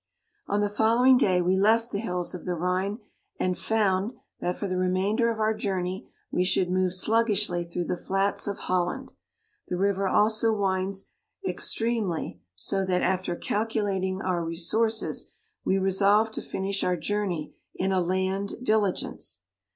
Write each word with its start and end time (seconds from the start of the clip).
71 0.47 0.55
On 0.55 0.61
the 0.67 0.75
following 0.75 1.15
day 1.19 1.41
we 1.43 1.55
left 1.55 1.91
the 1.91 1.99
hills 1.99 2.33
of 2.33 2.45
the 2.45 2.55
Rhine, 2.55 2.97
and 3.39 3.55
found 3.55 4.13
that, 4.39 4.55
for 4.57 4.67
the 4.67 4.75
remainder 4.75 5.29
of 5.29 5.39
our 5.39 5.53
journey, 5.53 6.09
we 6.31 6.43
should 6.43 6.71
move 6.71 6.95
sluggishly 6.95 7.63
through 7.63 7.83
the 7.83 7.95
flats 7.95 8.47
of 8.47 8.57
Holland: 8.61 9.11
the 9.67 9.77
river 9.77 10.07
also 10.07 10.53
winds 10.57 11.05
extreme 11.47 12.07
ly, 12.09 12.39
so 12.55 12.83
that, 12.83 13.03
after 13.03 13.35
calculating 13.35 14.23
our 14.23 14.43
re 14.43 14.55
sources, 14.55 15.33
we 15.63 15.77
resolved 15.77 16.33
to 16.33 16.41
finish 16.41 16.83
our 16.83 16.97
jour 16.97 17.27
ney 17.27 17.53
in 17.75 17.91
a 17.91 18.01
land 18.01 18.53
diligence. 18.63 19.41